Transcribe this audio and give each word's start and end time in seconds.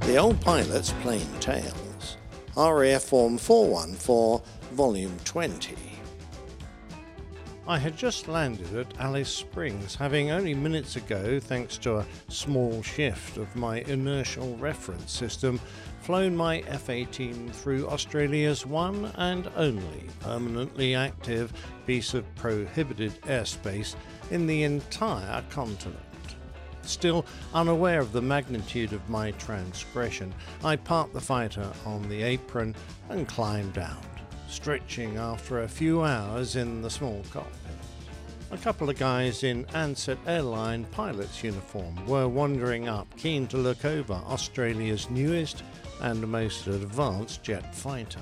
The 0.00 0.16
Old 0.16 0.40
Pilot's 0.40 0.92
Plain 1.02 1.26
Tales, 1.40 2.16
RAF 2.56 3.02
Form 3.02 3.36
414, 3.36 4.46
Volume 4.72 5.16
20. 5.24 5.74
I 7.66 7.78
had 7.78 7.96
just 7.96 8.28
landed 8.28 8.76
at 8.76 8.94
Alice 9.00 9.28
Springs, 9.28 9.96
having 9.96 10.30
only 10.30 10.54
minutes 10.54 10.94
ago, 10.94 11.40
thanks 11.40 11.78
to 11.78 11.96
a 11.98 12.06
small 12.28 12.80
shift 12.80 13.38
of 13.38 13.56
my 13.56 13.78
inertial 13.82 14.56
reference 14.58 15.10
system, 15.10 15.60
flown 16.02 16.36
my 16.36 16.58
F 16.68 16.90
18 16.90 17.50
through 17.50 17.88
Australia's 17.88 18.66
one 18.66 19.10
and 19.16 19.50
only 19.56 20.06
permanently 20.20 20.94
active 20.94 21.52
piece 21.86 22.14
of 22.14 22.32
prohibited 22.36 23.20
airspace 23.22 23.96
in 24.30 24.46
the 24.46 24.62
entire 24.62 25.42
continent. 25.50 26.09
Still 26.90 27.24
unaware 27.54 28.00
of 28.00 28.10
the 28.10 28.20
magnitude 28.20 28.92
of 28.92 29.08
my 29.08 29.30
transgression, 29.32 30.34
I 30.64 30.74
parked 30.74 31.14
the 31.14 31.20
fighter 31.20 31.70
on 31.86 32.08
the 32.08 32.22
apron 32.22 32.74
and 33.08 33.28
climbed 33.28 33.78
out, 33.78 34.04
stretching 34.48 35.16
after 35.16 35.62
a 35.62 35.68
few 35.68 36.02
hours 36.02 36.56
in 36.56 36.82
the 36.82 36.90
small 36.90 37.22
cockpit. 37.30 37.76
A 38.50 38.58
couple 38.58 38.90
of 38.90 38.98
guys 38.98 39.44
in 39.44 39.66
Ansett 39.66 40.18
Airline 40.26 40.84
pilot's 40.90 41.44
uniform 41.44 41.94
were 42.06 42.26
wandering 42.26 42.88
up, 42.88 43.06
keen 43.16 43.46
to 43.46 43.56
look 43.56 43.84
over 43.84 44.14
Australia's 44.14 45.08
newest 45.10 45.62
and 46.02 46.26
most 46.26 46.66
advanced 46.66 47.44
jet 47.44 47.72
fighter. 47.72 48.20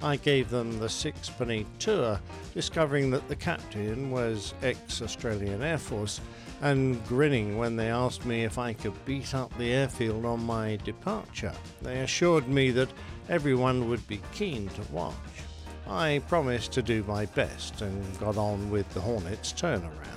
I 0.00 0.14
gave 0.14 0.50
them 0.50 0.78
the 0.78 0.88
sixpenny 0.88 1.66
tour, 1.80 2.20
discovering 2.54 3.10
that 3.10 3.26
the 3.26 3.34
captain 3.34 4.12
was 4.12 4.54
ex 4.62 5.02
Australian 5.02 5.64
Air 5.64 5.78
Force 5.78 6.20
and 6.60 7.04
grinning 7.06 7.56
when 7.56 7.76
they 7.76 7.90
asked 7.90 8.26
me 8.26 8.44
if 8.44 8.58
I 8.58 8.72
could 8.72 9.04
beat 9.04 9.34
up 9.34 9.56
the 9.56 9.72
airfield 9.72 10.24
on 10.24 10.44
my 10.44 10.76
departure. 10.84 11.54
They 11.82 12.00
assured 12.00 12.48
me 12.48 12.70
that 12.72 12.88
everyone 13.28 13.88
would 13.88 14.06
be 14.08 14.20
keen 14.32 14.68
to 14.68 14.92
watch. 14.92 15.14
I 15.86 16.22
promised 16.28 16.72
to 16.72 16.82
do 16.82 17.04
my 17.04 17.26
best 17.26 17.80
and 17.80 18.18
got 18.18 18.36
on 18.36 18.70
with 18.70 18.88
the 18.92 19.00
Hornet's 19.00 19.52
turnaround. 19.52 20.08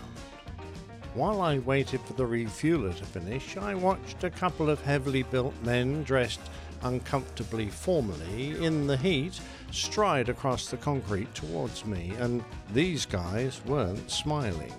While 1.13 1.41
I 1.41 1.59
waited 1.59 2.01
for 2.01 2.13
the 2.13 2.25
refueler 2.25 2.93
to 2.93 3.05
finish, 3.05 3.57
I 3.57 3.75
watched 3.75 4.23
a 4.23 4.29
couple 4.29 4.69
of 4.69 4.81
heavily 4.81 5.23
built 5.23 5.53
men 5.63 6.03
dressed 6.03 6.39
uncomfortably 6.83 7.69
formally 7.69 8.63
in 8.63 8.87
the 8.87 8.97
heat 8.97 9.39
stride 9.71 10.29
across 10.29 10.67
the 10.67 10.77
concrete 10.77 11.33
towards 11.35 11.85
me, 11.85 12.13
and 12.19 12.43
these 12.73 13.05
guys 13.05 13.61
weren't 13.65 14.09
smiling. 14.09 14.73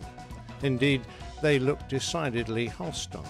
Indeed, 0.62 1.03
they 1.43 1.59
looked 1.59 1.89
decidedly 1.89 2.67
hostile. 2.67 3.27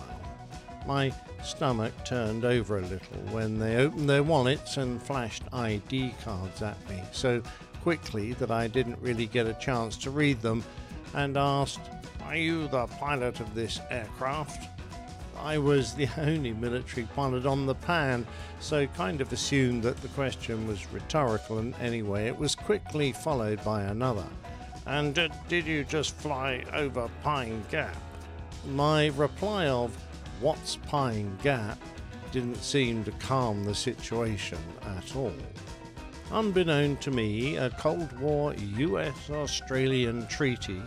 My 0.86 1.12
stomach 1.42 1.92
turned 2.04 2.44
over 2.44 2.78
a 2.78 2.82
little 2.82 3.18
when 3.30 3.58
they 3.58 3.76
opened 3.76 4.08
their 4.08 4.22
wallets 4.22 4.76
and 4.76 5.02
flashed 5.02 5.42
ID 5.52 6.14
cards 6.22 6.62
at 6.62 6.76
me 6.88 7.02
so 7.10 7.42
quickly 7.82 8.34
that 8.34 8.50
I 8.50 8.68
didn't 8.68 8.98
really 9.00 9.26
get 9.26 9.46
a 9.46 9.54
chance 9.54 9.96
to 9.98 10.10
read 10.10 10.40
them 10.40 10.62
and 11.14 11.36
asked, 11.36 11.80
Are 12.24 12.36
you 12.36 12.68
the 12.68 12.86
pilot 12.86 13.40
of 13.40 13.54
this 13.54 13.80
aircraft? 13.90 14.68
I 15.40 15.58
was 15.58 15.94
the 15.94 16.08
only 16.18 16.52
military 16.52 17.06
pilot 17.14 17.46
on 17.46 17.66
the 17.66 17.74
pan, 17.74 18.26
so 18.60 18.86
kind 18.86 19.20
of 19.20 19.32
assumed 19.32 19.82
that 19.82 19.96
the 19.96 20.08
question 20.08 20.68
was 20.68 20.92
rhetorical, 20.92 21.58
and 21.58 21.74
anyway, 21.80 22.26
it 22.26 22.38
was 22.38 22.54
quickly 22.54 23.12
followed 23.12 23.62
by 23.64 23.82
another. 23.82 24.26
And 24.86 25.18
uh, 25.18 25.28
did 25.48 25.66
you 25.66 25.84
just 25.84 26.14
fly 26.16 26.64
over 26.72 27.08
Pine 27.22 27.62
Gap? 27.70 27.96
My 28.66 29.08
reply 29.08 29.66
of, 29.66 29.96
What's 30.40 30.76
Pine 30.76 31.36
Gap? 31.42 31.78
didn't 32.32 32.62
seem 32.62 33.04
to 33.04 33.12
calm 33.12 33.62
the 33.62 33.74
situation 33.74 34.58
at 34.96 35.14
all. 35.14 35.34
Unbeknown 36.32 36.96
to 36.96 37.10
me, 37.10 37.56
a 37.56 37.68
Cold 37.70 38.18
War 38.18 38.54
US 38.54 39.28
Australian 39.30 40.26
treaty, 40.28 40.80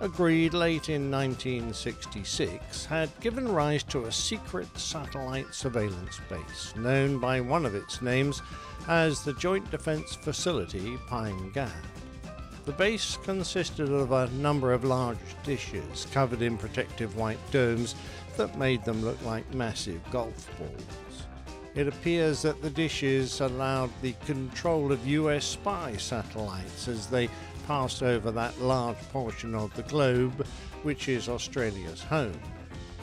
agreed 0.00 0.54
late 0.54 0.88
in 0.88 1.08
1966, 1.10 2.84
had 2.84 3.08
given 3.20 3.50
rise 3.50 3.84
to 3.84 4.06
a 4.06 4.12
secret 4.12 4.66
satellite 4.76 5.54
surveillance 5.54 6.20
base 6.28 6.74
known 6.76 7.20
by 7.20 7.40
one 7.40 7.64
of 7.64 7.76
its 7.76 8.02
names 8.02 8.42
as 8.88 9.22
the 9.22 9.32
Joint 9.34 9.70
Defence 9.70 10.16
Facility 10.16 10.98
Pine 11.06 11.50
Gap. 11.52 11.70
The 12.68 12.74
base 12.74 13.16
consisted 13.22 13.90
of 13.90 14.12
a 14.12 14.28
number 14.32 14.74
of 14.74 14.84
large 14.84 15.16
dishes 15.42 16.06
covered 16.12 16.42
in 16.42 16.58
protective 16.58 17.16
white 17.16 17.38
domes 17.50 17.94
that 18.36 18.58
made 18.58 18.84
them 18.84 19.02
look 19.02 19.16
like 19.24 19.54
massive 19.54 20.02
golf 20.10 20.46
balls. 20.58 21.22
It 21.74 21.88
appears 21.88 22.42
that 22.42 22.60
the 22.60 22.68
dishes 22.68 23.40
allowed 23.40 23.88
the 24.02 24.12
control 24.26 24.92
of 24.92 25.06
US 25.06 25.46
spy 25.46 25.96
satellites 25.96 26.88
as 26.88 27.06
they 27.06 27.30
passed 27.66 28.02
over 28.02 28.30
that 28.32 28.60
large 28.60 29.00
portion 29.14 29.54
of 29.54 29.74
the 29.74 29.84
globe 29.84 30.46
which 30.82 31.08
is 31.08 31.26
Australia's 31.26 32.02
home. 32.02 32.38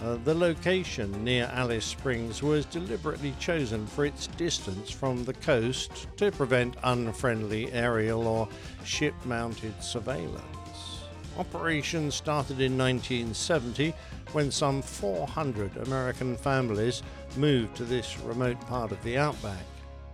Uh, 0.04 0.18
the 0.26 0.36
location 0.36 1.24
near 1.24 1.50
Alice 1.54 1.86
Springs 1.86 2.44
was 2.44 2.66
deliberately 2.66 3.34
chosen 3.40 3.88
for 3.88 4.06
its 4.06 4.28
distance 4.28 4.92
from 4.92 5.24
the 5.24 5.34
coast 5.34 6.08
to 6.18 6.32
prevent 6.32 6.76
unfriendly 6.84 7.72
aerial 7.72 8.28
or 8.28 8.50
ship 8.84 9.14
mounted 9.26 9.74
surveillance. 9.82 11.06
Operations 11.38 12.16
started 12.16 12.60
in 12.60 12.78
1970 12.78 13.94
when 14.34 14.52
some 14.52 14.82
400 14.82 15.78
American 15.78 16.36
families 16.36 17.02
moved 17.38 17.76
to 17.78 17.86
this 17.86 18.20
remote 18.20 18.60
part 18.68 18.92
of 18.92 19.02
the 19.04 19.18
outback. 19.18 19.66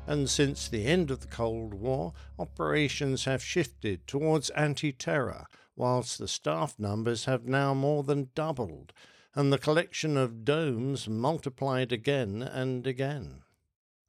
And 0.08 0.30
since 0.30 0.68
the 0.68 0.86
end 0.86 1.12
of 1.12 1.22
the 1.22 1.28
Cold 1.28 1.74
War, 1.74 2.14
operations 2.38 3.25
have 3.25 3.44
shifted 3.44 4.06
towards 4.08 4.50
anti 4.52 4.91
terror, 4.91 5.46
whilst 5.75 6.18
the 6.18 6.28
staff 6.28 6.75
numbers 6.80 7.25
have 7.25 7.46
now 7.46 7.74
more 7.74 8.03
than 8.03 8.30
doubled 8.36 8.94
and 9.36 9.52
the 9.52 9.58
collection 9.58 10.18
of 10.18 10.44
domes 10.44 11.08
multiplied 11.08 11.92
again 11.92 12.42
and 12.42 12.86
again. 12.86 13.44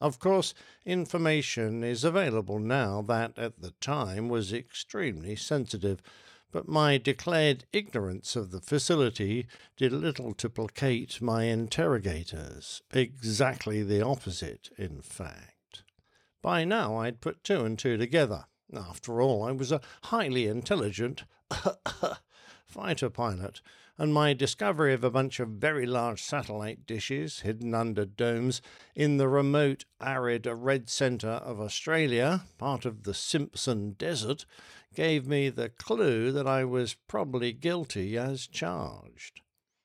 Of 0.00 0.19
course, 0.19 0.53
information 0.84 1.84
is 1.84 2.03
available 2.03 2.59
now 2.59 3.03
that 3.03 3.38
at 3.38 3.61
the 3.61 3.71
time 3.81 4.28
was 4.28 4.53
extremely 4.53 5.37
sensitive, 5.37 6.03
but 6.50 6.69
my 6.69 6.99
declared 6.99 7.65
ignorance 7.72 8.34
of 8.34 8.50
the 8.50 8.61
facility 8.61 9.47
did 9.77 9.93
little 9.93 10.34
to 10.34 10.50
placate 10.50 11.22
my 11.22 11.44
interrogators. 11.44 12.82
Exactly 12.93 13.84
the 13.84 14.03
opposite, 14.03 14.71
in 14.77 15.03
fact. 15.03 15.84
By 16.43 16.65
now 16.65 16.97
I'd 16.97 17.21
put 17.21 17.44
two 17.44 17.65
and 17.65 17.78
two 17.78 17.97
together. 17.97 18.47
After 18.75 19.22
all, 19.22 19.44
I 19.44 19.53
was 19.53 19.71
a 19.71 19.81
highly 20.05 20.49
intelligent 20.49 21.22
fighter 22.66 23.09
pilot 23.09 23.61
and 23.99 24.13
my 24.13 24.33
discovery 24.33 24.95
of 24.95 25.05
a 25.05 25.11
bunch 25.11 25.39
of 25.39 25.49
very 25.49 25.87
large 25.87 26.23
satellite 26.23 26.87
dishes 26.87 27.41
hidden 27.41 27.75
under 27.75 28.05
domes 28.05 28.63
in 28.95 29.17
the 29.19 29.29
remote, 29.29 29.85
arid 30.01 30.47
red 30.47 30.89
centre 30.89 31.29
of 31.29 31.61
Australia, 31.61 32.45
part 32.59 32.85
of 32.85 33.03
the 33.03 33.15
Simpson 33.15 33.93
Desert, 33.93 34.47
gave 34.95 35.27
me 35.27 35.49
the 35.49 35.69
clue 35.69 36.33
that 36.33 36.47
I 36.47 36.65
was 36.65 36.97
probably 37.07 37.53
guilty 37.53 38.17
as 38.17 38.47
charged. 38.47 39.41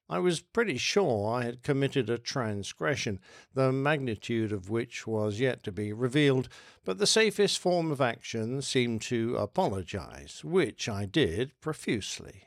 I 0.10 0.20
was 0.20 0.40
pretty 0.40 0.78
sure 0.78 1.34
I 1.34 1.44
had 1.44 1.64
committed 1.64 2.10
a 2.10 2.18
transgression, 2.18 3.20
the 3.54 3.74
magnitude 3.74 4.54
of 4.54 4.70
which 4.70 5.06
was 5.06 5.42
yet 5.42 5.64
to 5.64 5.72
be 5.72 5.92
revealed, 5.92 6.48
but 6.86 6.98
the 6.98 7.06
safest 7.06 7.60
form 7.60 7.92
of 7.92 8.00
action 8.00 8.62
seemed 8.62 9.02
to 9.04 9.36
apologize, 9.36 10.46
which 10.46 10.88
I 10.88 11.06
did 11.06 11.60
profusely. 11.60 12.44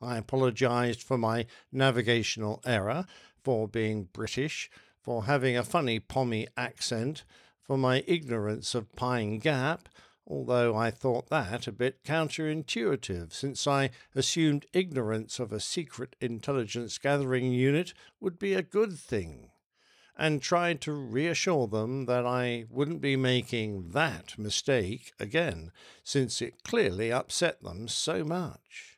I 0.00 0.18
apologized 0.18 1.02
for 1.02 1.16
my 1.16 1.46
navigational 1.72 2.60
error, 2.66 3.06
for 3.42 3.66
being 3.66 4.08
British, 4.12 4.70
for 5.00 5.24
having 5.24 5.56
a 5.56 5.64
funny 5.64 6.00
Pommy 6.00 6.48
accent, 6.56 7.24
for 7.62 7.78
my 7.78 8.04
ignorance 8.06 8.74
of 8.74 8.94
Pine 8.94 9.38
Gap, 9.38 9.88
although 10.26 10.76
I 10.76 10.90
thought 10.90 11.30
that 11.30 11.66
a 11.66 11.72
bit 11.72 12.04
counterintuitive, 12.04 13.32
since 13.32 13.66
I 13.66 13.90
assumed 14.14 14.66
ignorance 14.72 15.38
of 15.38 15.52
a 15.52 15.60
secret 15.60 16.16
intelligence 16.20 16.98
gathering 16.98 17.52
unit 17.52 17.94
would 18.20 18.38
be 18.38 18.54
a 18.54 18.62
good 18.62 18.98
thing, 18.98 19.50
and 20.16 20.42
tried 20.42 20.80
to 20.82 20.92
reassure 20.92 21.68
them 21.68 22.06
that 22.06 22.26
I 22.26 22.64
wouldn't 22.68 23.00
be 23.00 23.16
making 23.16 23.90
that 23.90 24.36
mistake 24.38 25.12
again, 25.20 25.70
since 26.02 26.42
it 26.42 26.64
clearly 26.64 27.12
upset 27.12 27.62
them 27.62 27.88
so 27.88 28.24
much. 28.24 28.95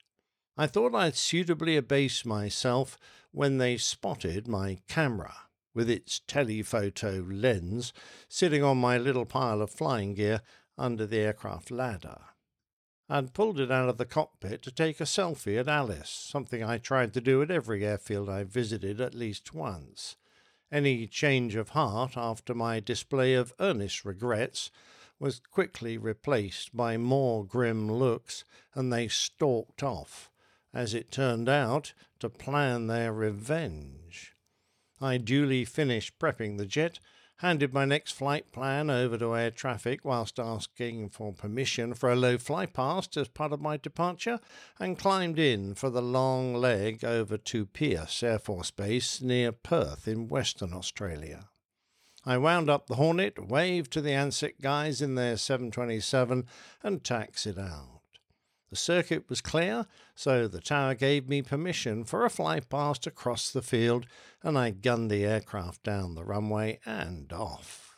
I 0.60 0.66
thought 0.66 0.92
I'd 0.92 1.14
suitably 1.14 1.76
abase 1.76 2.24
myself 2.24 2.98
when 3.30 3.58
they 3.58 3.76
spotted 3.76 4.48
my 4.48 4.78
camera, 4.88 5.32
with 5.72 5.88
its 5.88 6.20
telephoto 6.26 7.24
lens, 7.30 7.92
sitting 8.28 8.64
on 8.64 8.76
my 8.76 8.98
little 8.98 9.24
pile 9.24 9.62
of 9.62 9.70
flying 9.70 10.14
gear 10.14 10.40
under 10.76 11.06
the 11.06 11.18
aircraft 11.18 11.70
ladder. 11.70 12.18
I'd 13.08 13.34
pulled 13.34 13.60
it 13.60 13.70
out 13.70 13.88
of 13.88 13.98
the 13.98 14.04
cockpit 14.04 14.62
to 14.62 14.72
take 14.72 15.00
a 15.00 15.04
selfie 15.04 15.60
at 15.60 15.68
Alice, 15.68 16.10
something 16.10 16.64
I 16.64 16.78
tried 16.78 17.14
to 17.14 17.20
do 17.20 17.40
at 17.40 17.52
every 17.52 17.86
airfield 17.86 18.28
I 18.28 18.42
visited 18.42 19.00
at 19.00 19.14
least 19.14 19.54
once. 19.54 20.16
Any 20.72 21.06
change 21.06 21.54
of 21.54 21.68
heart 21.68 22.16
after 22.16 22.52
my 22.52 22.80
display 22.80 23.34
of 23.34 23.54
earnest 23.60 24.04
regrets 24.04 24.72
was 25.20 25.38
quickly 25.38 25.96
replaced 25.96 26.76
by 26.76 26.96
more 26.96 27.46
grim 27.46 27.88
looks, 27.88 28.44
and 28.74 28.92
they 28.92 29.06
stalked 29.06 29.84
off, 29.84 30.32
as 30.78 30.94
it 30.94 31.10
turned 31.10 31.48
out, 31.48 31.92
to 32.20 32.28
plan 32.28 32.86
their 32.86 33.12
revenge. 33.12 34.34
I 35.00 35.18
duly 35.18 35.64
finished 35.64 36.18
prepping 36.18 36.56
the 36.56 36.66
jet 36.66 37.00
handed 37.38 37.72
my 37.72 37.84
next 37.84 38.12
flight 38.12 38.50
plan 38.52 38.90
over 38.90 39.16
to 39.16 39.36
air 39.36 39.50
traffic 39.50 40.04
whilst 40.04 40.40
asking 40.40 41.08
for 41.08 41.32
permission 41.32 41.94
for 41.94 42.10
a 42.10 42.16
low 42.16 42.36
fly 42.36 42.66
past 42.66 43.16
as 43.16 43.28
part 43.28 43.52
of 43.52 43.60
my 43.60 43.76
departure, 43.76 44.40
and 44.78 44.98
climbed 44.98 45.38
in 45.38 45.74
for 45.74 45.88
the 45.90 46.02
long 46.02 46.54
leg 46.54 47.04
over 47.04 47.36
to 47.36 47.66
Pearce 47.66 48.22
Air 48.22 48.38
Force 48.38 48.70
Base 48.70 49.20
near 49.20 49.52
Perth 49.52 50.08
in 50.08 50.28
Western 50.28 50.72
Australia. 50.72 51.48
I 52.26 52.38
wound 52.38 52.68
up 52.68 52.88
the 52.88 52.96
Hornet, 52.96 53.48
waved 53.48 53.92
to 53.92 54.00
the 54.00 54.10
Ansett 54.10 54.60
guys 54.60 55.00
in 55.00 55.14
their 55.14 55.36
727, 55.36 56.44
and 56.82 57.04
taxied 57.04 57.58
out. 57.58 57.97
The 58.70 58.76
circuit 58.76 59.28
was 59.28 59.40
clear, 59.40 59.86
so 60.14 60.46
the 60.46 60.60
tower 60.60 60.94
gave 60.94 61.28
me 61.28 61.40
permission 61.40 62.04
for 62.04 62.24
a 62.24 62.30
fly 62.30 62.60
past 62.60 63.06
across 63.06 63.50
the 63.50 63.62
field, 63.62 64.06
and 64.42 64.58
I 64.58 64.70
gunned 64.70 65.10
the 65.10 65.24
aircraft 65.24 65.82
down 65.82 66.14
the 66.14 66.24
runway 66.24 66.80
and 66.84 67.32
off. 67.32 67.88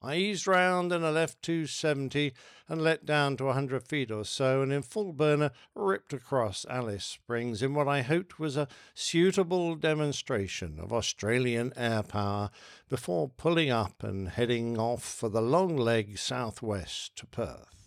I 0.00 0.14
eased 0.14 0.46
round 0.46 0.92
in 0.92 1.02
a 1.02 1.10
left 1.10 1.42
270 1.42 2.32
and 2.68 2.80
let 2.80 3.04
down 3.04 3.36
to 3.38 3.44
a 3.44 3.46
100 3.48 3.82
feet 3.88 4.12
or 4.12 4.24
so, 4.24 4.62
and 4.62 4.72
in 4.72 4.82
full 4.82 5.12
burner 5.12 5.50
ripped 5.74 6.12
across 6.12 6.64
Alice 6.68 7.04
Springs 7.04 7.62
in 7.62 7.74
what 7.74 7.88
I 7.88 8.02
hoped 8.02 8.38
was 8.38 8.56
a 8.56 8.68
suitable 8.94 9.74
demonstration 9.74 10.78
of 10.78 10.92
Australian 10.92 11.72
air 11.74 12.04
power 12.04 12.50
before 12.88 13.28
pulling 13.30 13.70
up 13.70 14.04
and 14.04 14.28
heading 14.28 14.78
off 14.78 15.02
for 15.02 15.28
the 15.28 15.42
long 15.42 15.76
leg 15.76 16.16
southwest 16.16 17.16
to 17.16 17.26
Perth. 17.26 17.77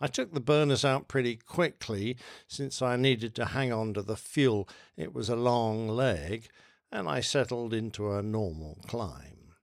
I 0.00 0.08
took 0.08 0.34
the 0.34 0.40
burners 0.40 0.84
out 0.84 1.08
pretty 1.08 1.36
quickly 1.36 2.16
since 2.46 2.82
I 2.82 2.96
needed 2.96 3.34
to 3.36 3.46
hang 3.46 3.72
on 3.72 3.94
to 3.94 4.02
the 4.02 4.16
fuel. 4.16 4.68
It 4.96 5.14
was 5.14 5.28
a 5.28 5.36
long 5.36 5.88
leg, 5.88 6.48
and 6.92 7.08
I 7.08 7.20
settled 7.20 7.72
into 7.72 8.12
a 8.12 8.22
normal 8.22 8.78
climb. 8.86 9.54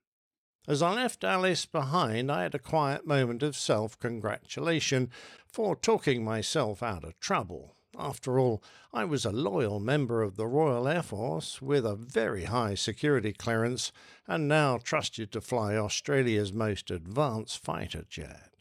As 0.67 0.81
I 0.81 0.93
left 0.93 1.23
Alice 1.23 1.65
behind, 1.65 2.31
I 2.31 2.43
had 2.43 2.55
a 2.55 2.59
quiet 2.59 3.05
moment 3.05 3.43
of 3.43 3.55
self 3.55 3.99
congratulation 3.99 5.11
for 5.45 5.75
talking 5.75 6.23
myself 6.23 6.81
out 6.81 7.03
of 7.03 7.19
trouble. 7.19 7.75
After 7.99 8.39
all, 8.39 8.63
I 8.91 9.03
was 9.03 9.25
a 9.25 9.31
loyal 9.31 9.79
member 9.79 10.23
of 10.23 10.35
the 10.35 10.47
Royal 10.47 10.87
Air 10.87 11.03
Force 11.03 11.61
with 11.61 11.85
a 11.85 11.95
very 11.95 12.45
high 12.45 12.73
security 12.73 13.33
clearance 13.33 13.91
and 14.27 14.47
now 14.47 14.77
trusted 14.77 15.31
to 15.33 15.41
fly 15.41 15.75
Australia's 15.75 16.53
most 16.53 16.89
advanced 16.89 17.59
fighter 17.63 18.03
jet. 18.09 18.52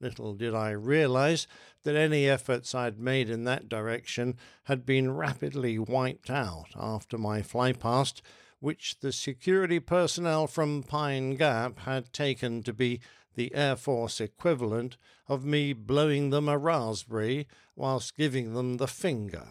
Little 0.00 0.34
did 0.34 0.54
I 0.54 0.70
realize 0.70 1.48
that 1.82 1.96
any 1.96 2.28
efforts 2.28 2.74
I'd 2.74 3.00
made 3.00 3.28
in 3.28 3.44
that 3.44 3.68
direction 3.68 4.36
had 4.64 4.86
been 4.86 5.10
rapidly 5.12 5.78
wiped 5.78 6.30
out 6.30 6.68
after 6.76 7.18
my 7.18 7.42
flypast, 7.42 8.20
which 8.60 9.00
the 9.00 9.12
security 9.12 9.80
personnel 9.80 10.46
from 10.46 10.84
Pine 10.84 11.34
Gap 11.34 11.80
had 11.80 12.12
taken 12.12 12.62
to 12.62 12.72
be 12.72 13.00
the 13.34 13.54
Air 13.54 13.76
Force 13.76 14.20
equivalent 14.20 14.96
of 15.26 15.44
me 15.44 15.72
blowing 15.72 16.30
them 16.30 16.48
a 16.48 16.58
raspberry 16.58 17.48
whilst 17.74 18.16
giving 18.16 18.54
them 18.54 18.76
the 18.76 18.88
finger. 18.88 19.46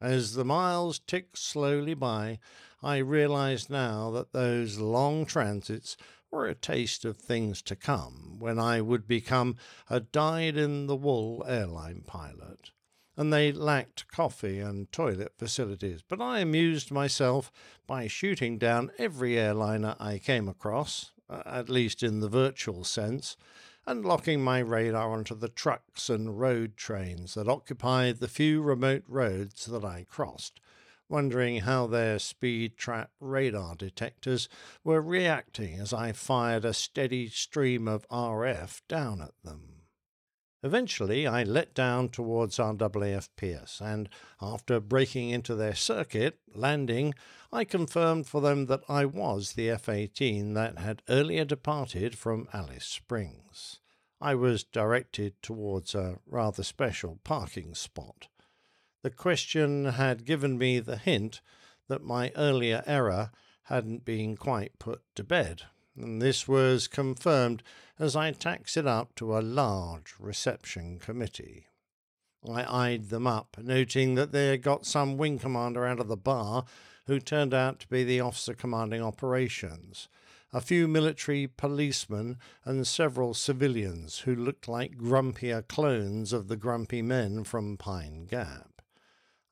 As 0.00 0.34
the 0.34 0.44
miles 0.44 0.98
ticked 0.98 1.38
slowly 1.38 1.94
by, 1.94 2.38
I 2.82 2.98
realized 2.98 3.70
now 3.70 4.10
that 4.10 4.32
those 4.32 4.78
long 4.78 5.24
transits 5.24 5.96
were 6.34 6.46
a 6.48 6.54
taste 6.54 7.04
of 7.04 7.16
things 7.16 7.62
to 7.62 7.76
come 7.76 8.40
when 8.40 8.58
I 8.58 8.80
would 8.80 9.06
become 9.06 9.54
a 9.88 10.00
dyed 10.00 10.56
in 10.56 10.88
the 10.88 10.96
wool 10.96 11.44
airline 11.46 12.02
pilot. 12.06 12.72
And 13.16 13.32
they 13.32 13.52
lacked 13.52 14.08
coffee 14.08 14.58
and 14.58 14.90
toilet 14.90 15.34
facilities, 15.38 16.02
but 16.02 16.20
I 16.20 16.40
amused 16.40 16.90
myself 16.90 17.52
by 17.86 18.08
shooting 18.08 18.58
down 18.58 18.90
every 18.98 19.38
airliner 19.38 19.94
I 20.00 20.18
came 20.18 20.48
across, 20.48 21.12
uh, 21.30 21.42
at 21.46 21.68
least 21.68 22.02
in 22.02 22.18
the 22.18 22.28
virtual 22.28 22.82
sense, 22.82 23.36
and 23.86 24.04
locking 24.04 24.42
my 24.42 24.58
radar 24.58 25.12
onto 25.12 25.36
the 25.36 25.48
trucks 25.48 26.10
and 26.10 26.40
road 26.40 26.76
trains 26.76 27.34
that 27.34 27.46
occupied 27.46 28.18
the 28.18 28.26
few 28.26 28.60
remote 28.60 29.04
roads 29.06 29.66
that 29.66 29.84
I 29.84 30.04
crossed 30.10 30.58
wondering 31.08 31.60
how 31.60 31.86
their 31.86 32.18
speed 32.18 32.76
trap 32.76 33.10
radar 33.20 33.74
detectors 33.74 34.48
were 34.82 35.00
reacting 35.00 35.78
as 35.78 35.92
I 35.92 36.12
fired 36.12 36.64
a 36.64 36.72
steady 36.72 37.28
stream 37.28 37.86
of 37.88 38.08
RF 38.08 38.80
down 38.88 39.20
at 39.20 39.34
them. 39.42 39.74
Eventually, 40.64 41.26
I 41.26 41.42
let 41.42 41.74
down 41.74 42.08
towards 42.08 42.56
RAAF 42.56 43.28
Pearce, 43.36 43.82
and 43.84 44.08
after 44.40 44.80
breaking 44.80 45.28
into 45.28 45.54
their 45.54 45.74
circuit, 45.74 46.38
landing, 46.54 47.12
I 47.52 47.64
confirmed 47.64 48.26
for 48.26 48.40
them 48.40 48.64
that 48.66 48.80
I 48.88 49.04
was 49.04 49.52
the 49.52 49.68
F 49.68 49.90
18 49.90 50.54
that 50.54 50.78
had 50.78 51.02
earlier 51.10 51.44
departed 51.44 52.16
from 52.16 52.48
Alice 52.54 52.86
Springs. 52.86 53.80
I 54.22 54.34
was 54.36 54.64
directed 54.64 55.34
towards 55.42 55.94
a 55.94 56.18
rather 56.24 56.62
special 56.62 57.20
parking 57.24 57.74
spot. 57.74 58.28
The 59.04 59.10
question 59.10 59.84
had 59.84 60.24
given 60.24 60.56
me 60.56 60.80
the 60.80 60.96
hint 60.96 61.42
that 61.88 62.02
my 62.02 62.32
earlier 62.36 62.82
error 62.86 63.32
hadn't 63.64 64.06
been 64.06 64.34
quite 64.34 64.78
put 64.78 65.02
to 65.14 65.22
bed, 65.22 65.64
and 65.94 66.22
this 66.22 66.48
was 66.48 66.88
confirmed 66.88 67.62
as 67.98 68.16
I 68.16 68.32
taxied 68.32 68.86
up 68.86 69.14
to 69.16 69.36
a 69.36 69.44
large 69.44 70.14
reception 70.18 70.98
committee. 70.98 71.66
I 72.50 72.64
eyed 72.64 73.10
them 73.10 73.26
up, 73.26 73.58
noting 73.60 74.14
that 74.14 74.32
they 74.32 74.46
had 74.46 74.62
got 74.62 74.86
some 74.86 75.18
wing 75.18 75.38
commander 75.38 75.84
out 75.84 76.00
of 76.00 76.08
the 76.08 76.16
bar 76.16 76.64
who 77.06 77.20
turned 77.20 77.52
out 77.52 77.80
to 77.80 77.88
be 77.88 78.04
the 78.04 78.20
officer 78.20 78.54
commanding 78.54 79.02
operations, 79.02 80.08
a 80.50 80.62
few 80.62 80.88
military 80.88 81.46
policemen, 81.46 82.38
and 82.64 82.86
several 82.86 83.34
civilians 83.34 84.20
who 84.20 84.34
looked 84.34 84.66
like 84.66 84.96
grumpier 84.96 85.60
clones 85.60 86.32
of 86.32 86.48
the 86.48 86.56
grumpy 86.56 87.02
men 87.02 87.44
from 87.44 87.76
Pine 87.76 88.24
Gap. 88.24 88.73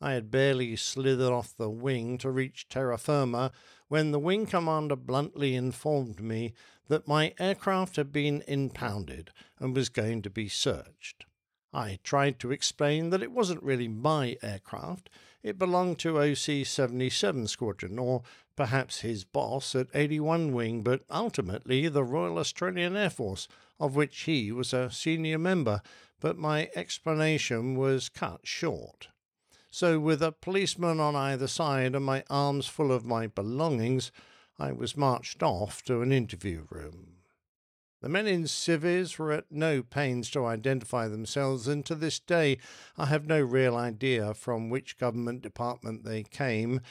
I 0.03 0.15
had 0.15 0.33
barely 0.33 0.75
slithered 0.75 1.33
off 1.33 1.57
the 1.57 1.71
wing 1.71 2.19
to 2.19 2.31
reach 2.33 2.69
terra 2.69 2.99
firma 2.99 3.53
when 3.87 4.11
the 4.11 4.19
wing 4.19 4.47
commander 4.47 4.97
bluntly 4.97 5.55
informed 5.55 6.21
me 6.21 6.55
that 6.89 7.07
my 7.07 7.35
aircraft 7.39 7.95
had 7.95 8.11
been 8.11 8.43
impounded 8.49 9.31
and 9.61 9.77
was 9.77 9.89
going 9.89 10.23
to 10.23 10.29
be 10.29 10.49
searched. 10.49 11.25
I 11.73 12.01
tried 12.03 12.41
to 12.41 12.51
explain 12.51 13.11
that 13.11 13.23
it 13.23 13.31
wasn't 13.31 13.63
really 13.63 13.87
my 13.87 14.37
aircraft, 14.43 15.09
it 15.45 15.57
belonged 15.57 16.01
to 16.01 16.21
OC 16.21 16.67
77 16.67 17.47
Squadron, 17.47 17.97
or 17.97 18.23
perhaps 18.57 19.03
his 19.03 19.23
boss 19.23 19.77
at 19.77 19.87
81 19.95 20.53
Wing, 20.53 20.83
but 20.83 21.05
ultimately 21.11 21.87
the 21.87 22.03
Royal 22.03 22.39
Australian 22.39 22.97
Air 22.97 23.11
Force, 23.11 23.47
of 23.79 23.95
which 23.95 24.23
he 24.23 24.51
was 24.51 24.73
a 24.73 24.91
senior 24.91 25.39
member, 25.39 25.81
but 26.19 26.37
my 26.37 26.71
explanation 26.75 27.77
was 27.77 28.09
cut 28.09 28.41
short. 28.43 29.07
So, 29.75 29.99
with 29.99 30.23
a 30.23 30.33
policeman 30.33 31.01
on 31.01 31.17
either 31.17 31.47
side 31.47 31.95
and 31.95 32.05
my 32.05 32.25
arms 32.29 32.67
full 32.67 32.93
of 32.93 33.07
my 33.07 33.27
belongings, 33.27 34.13
I 34.59 34.71
was 34.71 34.99
marched 34.99 35.43
off 35.43 35.83
to 35.85 36.03
an 36.03 36.13
interview 36.13 36.67
room. 36.69 37.23
The 38.03 38.11
men 38.11 38.27
in 38.27 38.47
civis 38.47 39.19
were 39.19 39.33
at 39.33 39.51
no 39.51 39.83
pains 39.83 40.29
to 40.33 40.45
identify 40.45 41.09
themselves, 41.09 41.69
and 41.69 41.87
to 41.87 41.95
this 41.95 42.21
day 42.21 42.59
I 42.99 43.07
have 43.07 43.27
no 43.27 43.41
real 43.41 43.75
idea 43.75 44.35
from 44.35 44.69
which 44.69 44.99
government 44.99 45.41
department 45.41 46.05
they 46.05 46.23
came, 46.25 46.83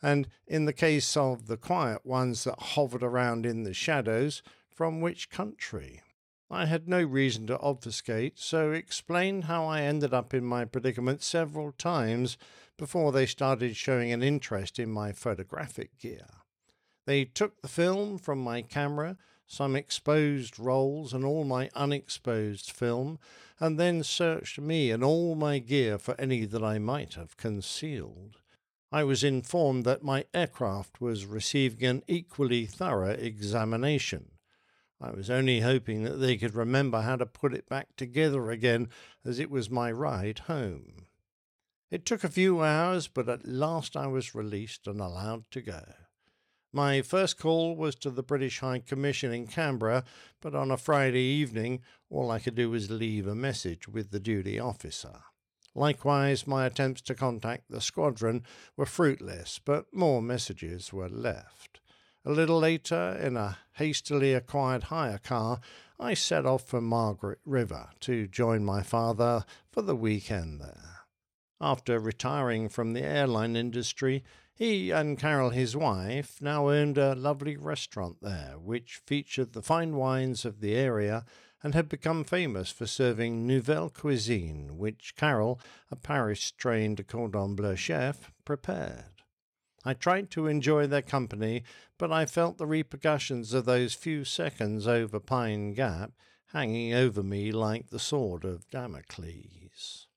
and 0.00 0.26
in 0.46 0.64
the 0.64 0.72
case 0.72 1.18
of 1.18 1.46
the 1.46 1.58
quiet 1.58 2.06
ones 2.06 2.44
that 2.44 2.58
hovered 2.58 3.02
around 3.02 3.44
in 3.44 3.64
the 3.64 3.74
shadows, 3.74 4.42
from 4.70 5.02
which 5.02 5.28
country. 5.28 6.00
I 6.52 6.66
had 6.66 6.88
no 6.88 7.00
reason 7.00 7.46
to 7.46 7.60
obfuscate, 7.60 8.40
so 8.40 8.72
explained 8.72 9.44
how 9.44 9.66
I 9.66 9.82
ended 9.82 10.12
up 10.12 10.34
in 10.34 10.44
my 10.44 10.64
predicament 10.64 11.22
several 11.22 11.70
times 11.70 12.36
before 12.76 13.12
they 13.12 13.26
started 13.26 13.76
showing 13.76 14.10
an 14.10 14.22
interest 14.22 14.80
in 14.80 14.90
my 14.90 15.12
photographic 15.12 15.96
gear. 15.98 16.26
They 17.06 17.24
took 17.24 17.62
the 17.62 17.68
film 17.68 18.18
from 18.18 18.40
my 18.40 18.62
camera, 18.62 19.16
some 19.46 19.76
exposed 19.76 20.58
rolls 20.58 21.12
and 21.12 21.24
all 21.24 21.44
my 21.44 21.70
unexposed 21.76 22.72
film, 22.72 23.20
and 23.60 23.78
then 23.78 24.02
searched 24.02 24.58
me 24.58 24.90
and 24.90 25.04
all 25.04 25.36
my 25.36 25.60
gear 25.60 25.98
for 25.98 26.20
any 26.20 26.46
that 26.46 26.64
I 26.64 26.80
might 26.80 27.14
have 27.14 27.36
concealed. 27.36 28.38
I 28.90 29.04
was 29.04 29.22
informed 29.22 29.84
that 29.84 30.02
my 30.02 30.24
aircraft 30.34 31.00
was 31.00 31.26
receiving 31.26 31.84
an 31.84 32.02
equally 32.08 32.66
thorough 32.66 33.10
examination. 33.10 34.32
I 35.00 35.10
was 35.10 35.30
only 35.30 35.60
hoping 35.60 36.02
that 36.04 36.16
they 36.16 36.36
could 36.36 36.54
remember 36.54 37.00
how 37.00 37.16
to 37.16 37.26
put 37.26 37.54
it 37.54 37.68
back 37.68 37.96
together 37.96 38.50
again, 38.50 38.88
as 39.24 39.38
it 39.38 39.50
was 39.50 39.70
my 39.70 39.90
ride 39.90 40.40
home. 40.40 41.06
It 41.90 42.04
took 42.04 42.22
a 42.22 42.28
few 42.28 42.62
hours, 42.62 43.08
but 43.08 43.28
at 43.28 43.48
last 43.48 43.96
I 43.96 44.06
was 44.06 44.34
released 44.34 44.86
and 44.86 45.00
allowed 45.00 45.50
to 45.52 45.62
go. 45.62 45.82
My 46.72 47.02
first 47.02 47.36
call 47.36 47.74
was 47.74 47.96
to 47.96 48.10
the 48.10 48.22
British 48.22 48.60
High 48.60 48.78
Commission 48.78 49.32
in 49.32 49.48
Canberra, 49.48 50.04
but 50.40 50.54
on 50.54 50.70
a 50.70 50.76
Friday 50.76 51.22
evening, 51.22 51.80
all 52.08 52.30
I 52.30 52.38
could 52.38 52.54
do 52.54 52.70
was 52.70 52.90
leave 52.90 53.26
a 53.26 53.34
message 53.34 53.88
with 53.88 54.10
the 54.10 54.20
duty 54.20 54.60
officer. 54.60 55.22
Likewise, 55.74 56.46
my 56.46 56.66
attempts 56.66 57.00
to 57.02 57.14
contact 57.14 57.70
the 57.70 57.80
squadron 57.80 58.44
were 58.76 58.86
fruitless, 58.86 59.58
but 59.64 59.92
more 59.92 60.20
messages 60.22 60.92
were 60.92 61.08
left. 61.08 61.79
A 62.24 62.32
little 62.32 62.58
later, 62.58 63.18
in 63.18 63.38
a 63.38 63.56
hastily 63.72 64.34
acquired 64.34 64.84
hire 64.84 65.18
car, 65.18 65.60
I 65.98 66.12
set 66.12 66.44
off 66.44 66.66
for 66.66 66.80
Margaret 66.82 67.38
River 67.46 67.88
to 68.00 68.26
join 68.26 68.62
my 68.62 68.82
father 68.82 69.46
for 69.70 69.80
the 69.80 69.96
weekend 69.96 70.60
there. 70.60 71.06
After 71.62 71.98
retiring 71.98 72.68
from 72.68 72.92
the 72.92 73.02
airline 73.02 73.56
industry, 73.56 74.22
he 74.54 74.90
and 74.90 75.18
Carol, 75.18 75.48
his 75.48 75.74
wife, 75.74 76.42
now 76.42 76.68
owned 76.68 76.98
a 76.98 77.14
lovely 77.14 77.56
restaurant 77.56 78.18
there, 78.20 78.58
which 78.58 79.00
featured 79.06 79.54
the 79.54 79.62
fine 79.62 79.96
wines 79.96 80.44
of 80.44 80.60
the 80.60 80.74
area 80.74 81.24
and 81.62 81.74
had 81.74 81.88
become 81.88 82.24
famous 82.24 82.70
for 82.70 82.86
serving 82.86 83.46
nouvelle 83.46 83.88
cuisine, 83.88 84.76
which 84.76 85.14
Carol, 85.16 85.58
a 85.90 85.96
Paris 85.96 86.50
trained 86.50 87.06
cordon 87.08 87.54
bleu 87.54 87.76
chef, 87.76 88.30
prepared. 88.44 89.19
I 89.84 89.94
tried 89.94 90.30
to 90.32 90.46
enjoy 90.46 90.86
their 90.86 91.02
company, 91.02 91.62
but 91.96 92.12
I 92.12 92.26
felt 92.26 92.58
the 92.58 92.66
repercussions 92.66 93.54
of 93.54 93.64
those 93.64 93.94
few 93.94 94.24
seconds 94.24 94.86
over 94.86 95.18
Pine 95.18 95.72
Gap 95.72 96.12
hanging 96.52 96.92
over 96.92 97.22
me 97.22 97.52
like 97.52 97.88
the 97.88 97.98
sword 97.98 98.44
of 98.44 98.68
Damocles. 98.70 100.08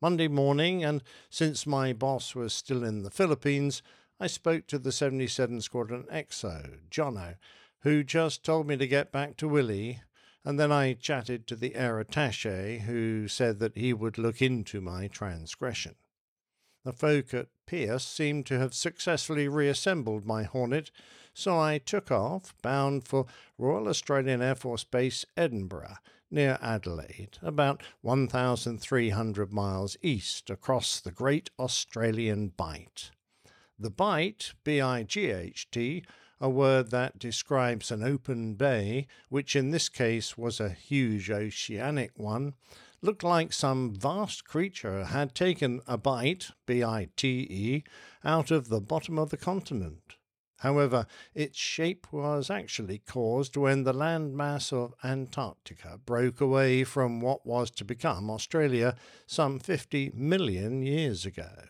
Monday 0.00 0.28
morning, 0.28 0.82
and 0.82 1.02
since 1.28 1.66
my 1.66 1.92
boss 1.92 2.34
was 2.34 2.52
still 2.52 2.82
in 2.82 3.02
the 3.02 3.10
Philippines, 3.10 3.82
I 4.18 4.26
spoke 4.26 4.66
to 4.68 4.78
the 4.78 4.92
77 4.92 5.60
Squadron 5.60 6.04
XO, 6.04 6.78
Jono, 6.90 7.36
who 7.80 8.02
just 8.02 8.44
told 8.44 8.66
me 8.66 8.76
to 8.76 8.86
get 8.86 9.12
back 9.12 9.36
to 9.36 9.48
Willie, 9.48 10.02
and 10.44 10.58
then 10.58 10.72
I 10.72 10.94
chatted 10.94 11.46
to 11.46 11.56
the 11.56 11.74
air 11.74 12.00
attache, 12.00 12.78
who 12.86 13.28
said 13.28 13.58
that 13.58 13.76
he 13.76 13.92
would 13.92 14.18
look 14.18 14.40
into 14.40 14.80
my 14.80 15.06
transgression. 15.06 15.94
The 16.88 16.94
folk 16.94 17.34
at 17.34 17.48
Pearce 17.66 18.06
seemed 18.06 18.46
to 18.46 18.58
have 18.58 18.72
successfully 18.72 19.46
reassembled 19.46 20.24
my 20.24 20.44
Hornet, 20.44 20.90
so 21.34 21.60
I 21.60 21.76
took 21.76 22.10
off, 22.10 22.54
bound 22.62 23.06
for 23.06 23.26
Royal 23.58 23.88
Australian 23.88 24.40
Air 24.40 24.54
Force 24.54 24.84
Base, 24.84 25.26
Edinburgh, 25.36 25.96
near 26.30 26.58
Adelaide, 26.62 27.36
about 27.42 27.82
1,300 28.00 29.52
miles 29.52 29.98
east 30.00 30.48
across 30.48 30.98
the 30.98 31.10
Great 31.12 31.50
Australian 31.58 32.54
Bight. 32.56 33.10
The 33.78 33.90
Bight, 33.90 34.54
B 34.64 34.80
I 34.80 35.02
G 35.02 35.26
H 35.30 35.70
T, 35.70 36.04
a 36.40 36.48
word 36.48 36.90
that 36.90 37.18
describes 37.18 37.90
an 37.90 38.02
open 38.02 38.54
bay, 38.54 39.06
which 39.28 39.54
in 39.54 39.72
this 39.72 39.90
case 39.90 40.38
was 40.38 40.58
a 40.58 40.70
huge 40.70 41.30
oceanic 41.30 42.12
one, 42.16 42.54
looked 43.00 43.22
like 43.22 43.52
some 43.52 43.94
vast 43.94 44.44
creature 44.44 45.04
had 45.04 45.34
taken 45.34 45.80
a 45.86 45.96
bite, 45.96 46.50
B 46.66 46.82
I 46.82 47.08
T 47.16 47.46
E, 47.50 47.84
out 48.24 48.50
of 48.50 48.68
the 48.68 48.80
bottom 48.80 49.18
of 49.18 49.30
the 49.30 49.36
continent. 49.36 50.16
However, 50.58 51.06
its 51.34 51.56
shape 51.56 52.12
was 52.12 52.50
actually 52.50 52.98
caused 52.98 53.56
when 53.56 53.84
the 53.84 53.94
landmass 53.94 54.72
of 54.72 54.92
Antarctica 55.04 56.00
broke 56.04 56.40
away 56.40 56.82
from 56.82 57.20
what 57.20 57.46
was 57.46 57.70
to 57.72 57.84
become 57.84 58.28
Australia 58.28 58.96
some 59.26 59.60
50 59.60 60.10
million 60.14 60.82
years 60.82 61.24
ago. 61.24 61.68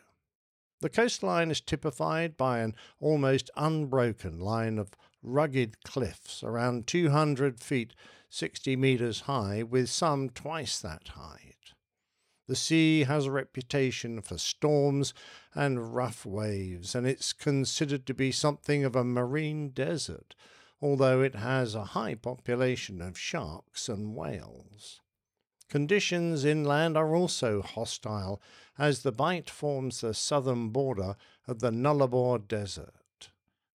The 0.81 0.89
coastline 0.89 1.51
is 1.51 1.61
typified 1.61 2.37
by 2.37 2.61
an 2.61 2.75
almost 2.99 3.51
unbroken 3.57 4.39
line 4.39 4.79
of 4.79 4.93
rugged 5.23 5.83
cliffs 5.85 6.43
around 6.43 6.87
200 6.87 7.61
feet 7.61 7.95
60 8.31 8.77
metres 8.77 9.21
high, 9.23 9.63
with 9.63 9.89
some 9.89 10.29
twice 10.31 10.79
that 10.81 11.09
height. 11.09 11.73
The 12.47 12.57
sea 12.57 13.05
has 13.05 13.27
a 13.27 13.31
reputation 13.31 14.23
for 14.23 14.39
storms 14.39 15.13
and 15.55 15.95
rough 15.95 16.25
waves, 16.25 16.95
and 16.95 17.07
it's 17.07 17.33
considered 17.33 18.07
to 18.07 18.15
be 18.15 18.33
something 18.33 18.85
of 18.85 18.97
a 18.97 19.05
marine 19.05 19.71
desert, 19.71 20.35
although 20.81 21.23
it 21.23 21.35
has 21.35 21.75
a 21.75 21.93
high 21.97 22.15
population 22.15 23.03
of 23.03 23.19
sharks 23.19 23.89
and 23.89 24.15
whales. 24.15 25.01
Conditions 25.69 26.45
inland 26.45 26.97
are 26.97 27.15
also 27.15 27.61
hostile, 27.61 28.41
as 28.79 29.03
the 29.03 29.13
Bight 29.13 29.51
forms 29.51 30.01
the 30.01 30.15
southern 30.15 30.71
border 30.71 31.17
of 31.47 31.61
the 31.61 31.71
Nullarbor 31.71 32.39
Desert 32.47 32.98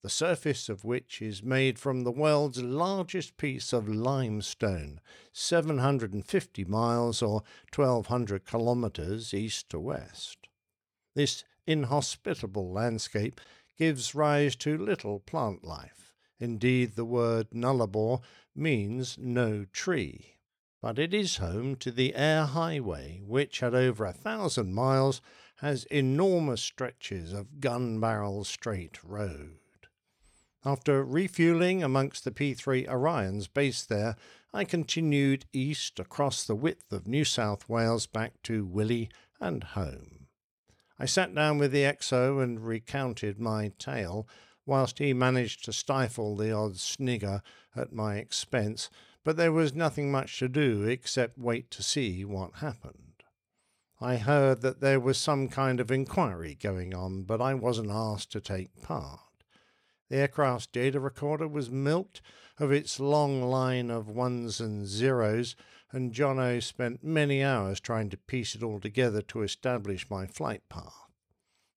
the 0.03 0.09
surface 0.09 0.67
of 0.67 0.83
which 0.83 1.21
is 1.21 1.41
made 1.41 1.79
from 1.79 2.03
the 2.03 2.11
world's 2.11 2.61
largest 2.61 3.37
piece 3.37 3.71
of 3.71 3.87
limestone, 3.87 4.99
750 5.31 6.65
miles 6.65 7.21
or 7.21 7.41
1200 7.73 8.45
kilometers 8.45 9.33
east 9.33 9.69
to 9.69 9.79
west. 9.79 10.49
This 11.15 11.45
inhospitable 11.65 12.69
landscape 12.69 13.39
gives 13.77 14.13
rise 14.13 14.57
to 14.57 14.77
little 14.77 15.21
plant 15.21 15.63
life. 15.63 16.13
Indeed, 16.37 16.95
the 16.97 17.05
word 17.05 17.51
nullarbor 17.51 18.19
means 18.53 19.17
no 19.17 19.63
tree. 19.71 20.35
But 20.81 20.99
it 20.99 21.13
is 21.13 21.37
home 21.37 21.77
to 21.77 21.91
the 21.91 22.13
Eyre 22.13 22.47
Highway, 22.47 23.21
which 23.25 23.63
at 23.63 23.73
over 23.73 24.03
a 24.03 24.11
thousand 24.11 24.73
miles 24.73 25.21
has 25.57 25.85
enormous 25.85 26.61
stretches 26.61 27.31
of 27.31 27.61
gun 27.61 28.01
barrel 28.01 28.43
straight 28.43 29.01
road. 29.01 29.59
After 30.65 31.03
refueling 31.03 31.83
amongst 31.83 32.23
the 32.23 32.31
P 32.31 32.53
3 32.53 32.85
Orions 32.85 33.47
based 33.53 33.89
there, 33.89 34.15
I 34.53 34.63
continued 34.63 35.45
east 35.51 35.99
across 35.99 36.45
the 36.45 36.55
width 36.55 36.91
of 36.93 37.05
New 37.05 37.25
South 37.25 37.67
Wales 37.67 38.07
back 38.07 38.41
to 38.43 38.65
Willie 38.65 39.09
and 39.41 39.61
home. 39.63 40.27
I 40.97 41.05
sat 41.05 41.35
down 41.35 41.57
with 41.57 41.73
the 41.73 41.83
XO 41.83 42.41
and 42.41 42.65
recounted 42.65 43.41
my 43.41 43.73
tale, 43.77 44.25
whilst 44.65 44.99
he 44.99 45.11
managed 45.11 45.65
to 45.65 45.73
stifle 45.73 46.37
the 46.37 46.53
odd 46.53 46.77
snigger 46.77 47.41
at 47.75 47.91
my 47.91 48.15
expense, 48.15 48.89
but 49.25 49.35
there 49.35 49.51
was 49.51 49.73
nothing 49.73 50.11
much 50.11 50.39
to 50.39 50.47
do 50.47 50.83
except 50.83 51.37
wait 51.37 51.71
to 51.71 51.83
see 51.83 52.23
what 52.23 52.55
happened. 52.55 53.23
I 53.99 54.15
heard 54.15 54.61
that 54.61 54.79
there 54.79 54.99
was 54.99 55.17
some 55.17 55.49
kind 55.49 55.81
of 55.81 55.91
inquiry 55.91 56.55
going 56.55 56.93
on, 56.93 57.23
but 57.23 57.41
I 57.41 57.53
wasn't 57.53 57.91
asked 57.91 58.31
to 58.31 58.39
take 58.39 58.81
part. 58.81 59.19
The 60.09 60.17
aircraft's 60.17 60.67
data 60.67 60.99
recorder 60.99 61.47
was 61.47 61.71
milked 61.71 62.21
of 62.59 62.71
its 62.71 62.99
long 62.99 63.41
line 63.41 63.89
of 63.89 64.09
ones 64.09 64.59
and 64.59 64.85
zeros, 64.85 65.55
and 65.91 66.13
Jono 66.13 66.61
spent 66.61 67.03
many 67.03 67.43
hours 67.43 67.79
trying 67.79 68.09
to 68.09 68.17
piece 68.17 68.55
it 68.55 68.63
all 68.63 68.79
together 68.79 69.21
to 69.23 69.41
establish 69.41 70.09
my 70.09 70.27
flight 70.27 70.67
path. 70.69 70.93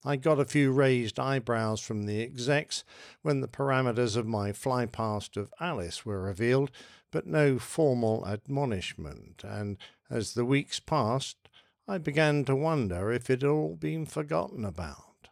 I 0.05 0.17
got 0.17 0.39
a 0.39 0.45
few 0.45 0.71
raised 0.71 1.19
eyebrows 1.19 1.81
from 1.81 2.07
the 2.07 2.23
execs 2.23 2.85
when 3.23 3.41
the 3.41 3.49
parameters 3.49 4.17
of 4.17 4.27
my 4.27 4.53
fly 4.53 4.87
past 4.87 5.37
of 5.37 5.53
Alice 5.59 6.07
were 6.07 6.23
revealed, 6.23 6.71
but 7.11 7.27
no 7.27 7.59
formal 7.59 8.27
admonishment, 8.27 9.43
and 9.45 9.79
as 10.09 10.35
the 10.35 10.45
weeks 10.45 10.79
passed, 10.79 11.49
I 11.89 11.99
began 11.99 12.45
to 12.45 12.55
wonder 12.55 13.11
if 13.11 13.31
it 13.31 13.43
had 13.43 13.51
all 13.51 13.77
been 13.77 14.07
forgotten 14.07 14.65
about. 14.65 15.29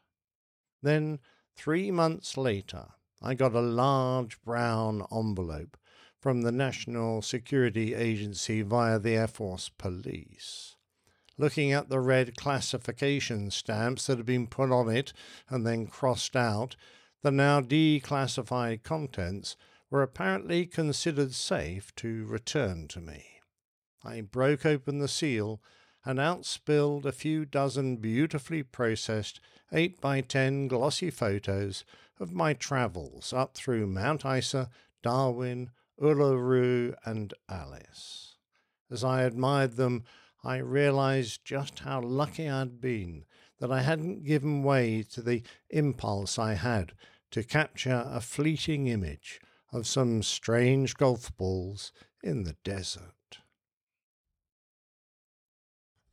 Then 0.83 1.21
Three 1.57 1.91
months 1.91 2.37
later, 2.37 2.89
I 3.23 3.35
got 3.35 3.55
a 3.55 3.61
large 3.61 4.41
brown 4.43 5.07
envelope 5.11 5.79
from 6.21 6.43
the 6.43 6.53
National 6.53 7.23
Security 7.23 7.95
Agency 7.95 8.63
via 8.63 8.99
the 8.99 9.17
Air 9.17 9.29
Force 9.29 9.69
Police. 9.69 10.77
Looking 11.37 11.73
at 11.73 11.89
the 11.89 12.01
red 12.01 12.37
classification 12.37 13.51
stamps 13.51 14.07
that 14.07 14.19
had 14.19 14.27
been 14.27 14.47
put 14.47 14.71
on 14.71 14.89
it 14.89 15.13
and 15.49 15.67
then 15.67 15.87
crossed 15.87 16.37
out, 16.37 16.77
the 17.23 17.31
now 17.31 17.61
declassified 17.61 18.83
contents 18.83 19.57
were 19.91 20.03
apparently 20.03 20.67
considered 20.67 21.33
safe 21.33 21.95
to 21.97 22.25
return 22.27 22.89
to 22.89 23.01
me. 23.01 23.41
I 24.05 24.21
broke 24.21 24.67
open 24.67 24.99
the 24.99 25.09
seal 25.09 25.61
and 26.05 26.21
out 26.21 26.45
spilled 26.45 27.07
a 27.07 27.13
few 27.13 27.45
dozen 27.45 27.97
beautifully 27.97 28.63
processed 28.63 29.41
8 29.73 30.01
by 30.01 30.21
10 30.21 30.69
glossy 30.69 31.11
photos 31.11 31.85
of 32.21 32.33
my 32.33 32.53
travels 32.53 33.33
up 33.33 33.55
through 33.55 33.87
Mount 33.87 34.25
Isa, 34.25 34.71
Darwin, 35.03 35.71
Uluru, 36.01 36.95
and 37.05 37.33
Alice. 37.49 38.37
As 38.91 39.03
I 39.03 39.23
admired 39.23 39.77
them, 39.77 40.05
I 40.43 40.59
realized 40.59 41.45
just 41.45 41.81
how 41.81 42.03
lucky 42.03 42.49
I'd 42.49 42.81
been 42.81 43.25
that 43.59 43.73
I 43.73 43.83
hadn't 43.83 44.25
given 44.25 44.63
way 44.63 45.03
to 45.13 45.23
the 45.23 45.43
impulse 45.71 46.39
I 46.39 46.55
had 46.55 46.93
to 47.31 47.43
capture 47.43 48.05
a 48.07 48.21
fleeting 48.21 48.87
image 48.87 49.41
of 49.73 49.87
some 49.87 50.23
strange 50.23 50.97
golf 50.97 51.35
balls 51.37 51.93
in 52.23 52.45
the 52.45 52.57
desert. 52.63 53.24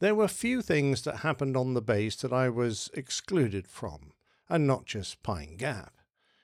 There 0.01 0.15
were 0.15 0.27
few 0.27 0.63
things 0.63 1.03
that 1.03 1.17
happened 1.17 1.55
on 1.55 1.75
the 1.75 1.81
base 1.81 2.15
that 2.17 2.33
I 2.33 2.49
was 2.49 2.89
excluded 2.95 3.67
from, 3.67 4.13
and 4.49 4.65
not 4.65 4.87
just 4.87 5.21
Pine 5.21 5.57
Gap. 5.57 5.93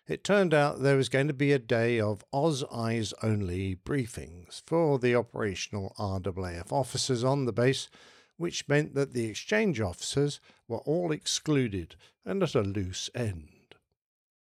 It 0.07 0.23
turned 0.23 0.53
out 0.53 0.83
there 0.83 0.95
was 0.95 1.09
going 1.09 1.27
to 1.27 1.33
be 1.33 1.51
a 1.51 1.57
day 1.57 1.99
of 1.99 2.23
Oz 2.31 2.63
Eyes 2.71 3.15
only 3.23 3.75
briefings 3.75 4.61
for 4.67 4.99
the 4.99 5.15
operational 5.15 5.95
RAAF 5.97 6.71
officers 6.71 7.23
on 7.23 7.45
the 7.45 7.51
base, 7.51 7.89
which 8.37 8.67
meant 8.67 8.93
that 8.93 9.13
the 9.13 9.25
exchange 9.25 9.81
officers 9.81 10.39
were 10.67 10.77
all 10.85 11.11
excluded 11.11 11.95
and 12.23 12.43
at 12.43 12.53
a 12.53 12.61
loose 12.61 13.09
end. 13.15 13.73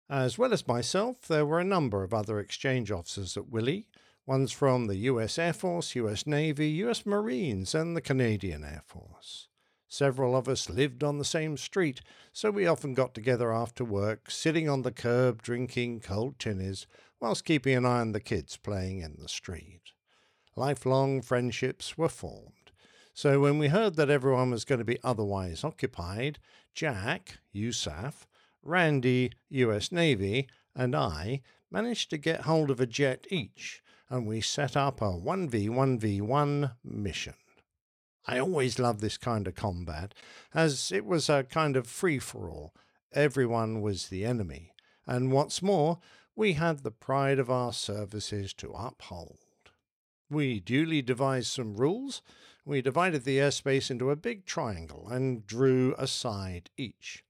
As 0.09 0.37
well 0.37 0.51
as 0.51 0.67
myself, 0.67 1.25
there 1.29 1.45
were 1.45 1.61
a 1.61 1.63
number 1.63 2.03
of 2.03 2.13
other 2.13 2.37
exchange 2.37 2.91
officers 2.91 3.37
at 3.37 3.47
Willie, 3.47 3.87
ones 4.25 4.51
from 4.51 4.87
the 4.87 4.95
US 4.97 5.37
Air 5.37 5.53
Force, 5.53 5.95
US 5.95 6.25
Navy, 6.25 6.69
US 6.83 7.05
Marines, 7.05 7.75
and 7.75 7.95
the 7.95 8.01
Canadian 8.01 8.63
Air 8.63 8.81
Force. 8.85 9.47
Several 9.87 10.35
of 10.35 10.49
us 10.49 10.69
lived 10.69 11.03
on 11.03 11.19
the 11.19 11.25
same 11.25 11.57
street, 11.57 12.01
so 12.33 12.49
we 12.51 12.65
often 12.65 12.93
got 12.93 13.13
together 13.13 13.53
after 13.53 13.85
work, 13.85 14.31
sitting 14.31 14.67
on 14.67 14.81
the 14.81 14.91
curb 14.91 15.41
drinking 15.41 16.01
cold 16.01 16.39
tinnies, 16.39 16.87
whilst 17.19 17.45
keeping 17.45 17.75
an 17.75 17.85
eye 17.85 18.01
on 18.01 18.11
the 18.11 18.19
kids 18.19 18.57
playing 18.57 18.99
in 18.99 19.15
the 19.19 19.29
street. 19.29 19.93
Lifelong 20.55 21.21
friendships 21.21 21.97
were 21.97 22.09
formed. 22.09 22.71
So 23.13 23.39
when 23.39 23.59
we 23.59 23.69
heard 23.69 23.95
that 23.95 24.09
everyone 24.09 24.51
was 24.51 24.65
going 24.65 24.79
to 24.79 24.85
be 24.85 24.99
otherwise 25.03 25.63
occupied, 25.63 26.39
Jack, 26.73 27.39
USAF, 27.55 28.25
Randy, 28.61 29.31
US 29.49 29.91
Navy, 29.91 30.47
and 30.75 30.95
I 30.95 31.41
managed 31.71 32.09
to 32.09 32.17
get 32.17 32.41
hold 32.41 32.69
of 32.69 32.81
a 32.81 32.85
jet 32.85 33.25
each, 33.29 33.81
and 34.09 34.27
we 34.27 34.41
set 34.41 34.77
up 34.77 35.01
a 35.01 35.05
1v1v1 35.05 36.71
mission. 36.83 37.33
I 38.27 38.39
always 38.39 38.79
loved 38.79 39.01
this 39.01 39.17
kind 39.17 39.47
of 39.47 39.55
combat, 39.55 40.13
as 40.53 40.91
it 40.91 41.05
was 41.05 41.29
a 41.29 41.43
kind 41.43 41.75
of 41.75 41.87
free 41.87 42.19
for 42.19 42.49
all. 42.49 42.73
Everyone 43.13 43.81
was 43.81 44.07
the 44.07 44.25
enemy, 44.25 44.71
and 45.05 45.31
what's 45.31 45.61
more, 45.61 45.99
we 46.35 46.53
had 46.53 46.79
the 46.79 46.91
pride 46.91 47.39
of 47.39 47.49
our 47.49 47.71
services 47.71 48.53
to 48.55 48.71
uphold. 48.71 49.37
We 50.29 50.59
duly 50.59 51.01
devised 51.01 51.47
some 51.47 51.75
rules. 51.75 52.21
We 52.65 52.81
divided 52.81 53.23
the 53.23 53.37
airspace 53.37 53.91
into 53.91 54.09
a 54.09 54.15
big 54.15 54.45
triangle 54.45 55.07
and 55.07 55.45
drew 55.45 55.93
a 55.97 56.07
side 56.07 56.71
each. 56.77 57.23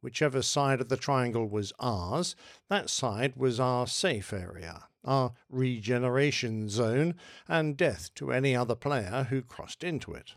Whichever 0.00 0.42
side 0.42 0.80
of 0.80 0.88
the 0.88 0.96
triangle 0.96 1.46
was 1.46 1.72
ours, 1.78 2.34
that 2.70 2.88
side 2.88 3.34
was 3.36 3.60
our 3.60 3.86
safe 3.86 4.32
area, 4.32 4.84
our 5.08 5.32
regeneration 5.48 6.68
zone, 6.68 7.14
and 7.48 7.76
death 7.76 8.14
to 8.14 8.32
any 8.32 8.54
other 8.54 8.74
player 8.74 9.26
who 9.30 9.42
crossed 9.42 9.82
into 9.82 10.12
it. 10.12 10.34